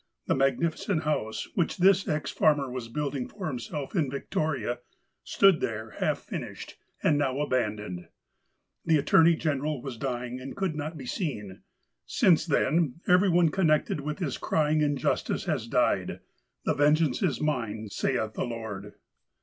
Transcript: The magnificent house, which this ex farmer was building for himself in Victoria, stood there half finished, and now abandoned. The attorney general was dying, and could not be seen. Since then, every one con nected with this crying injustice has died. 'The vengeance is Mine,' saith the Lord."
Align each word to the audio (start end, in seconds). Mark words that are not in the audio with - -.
The 0.25 0.33
magnificent 0.33 1.03
house, 1.03 1.47
which 1.53 1.77
this 1.77 2.07
ex 2.07 2.31
farmer 2.31 2.67
was 2.71 2.87
building 2.87 3.27
for 3.27 3.45
himself 3.45 3.95
in 3.95 4.09
Victoria, 4.09 4.79
stood 5.23 5.59
there 5.59 5.91
half 5.99 6.17
finished, 6.17 6.75
and 7.03 7.19
now 7.19 7.39
abandoned. 7.39 8.07
The 8.83 8.97
attorney 8.97 9.35
general 9.35 9.79
was 9.79 9.97
dying, 9.97 10.39
and 10.41 10.57
could 10.57 10.75
not 10.75 10.97
be 10.97 11.05
seen. 11.05 11.61
Since 12.07 12.47
then, 12.47 12.95
every 13.07 13.29
one 13.29 13.49
con 13.49 13.67
nected 13.67 14.01
with 14.01 14.17
this 14.17 14.39
crying 14.39 14.81
injustice 14.81 15.43
has 15.45 15.67
died. 15.67 16.21
'The 16.65 16.73
vengeance 16.73 17.21
is 17.21 17.39
Mine,' 17.39 17.87
saith 17.91 18.33
the 18.33 18.43
Lord." 18.43 18.95